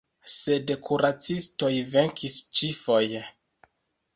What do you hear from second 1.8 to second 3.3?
venkis ĉifoje.